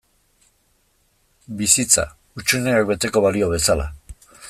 [1.59, 2.07] Bizitza,
[2.39, 3.91] hutsuneak beteko balio bezala.